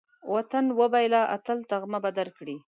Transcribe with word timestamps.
وطن 0.33 0.65
وبېله، 0.79 1.21
اتل 1.35 1.59
تمغه 1.69 1.99
به 2.03 2.09
درکړي 2.19 2.55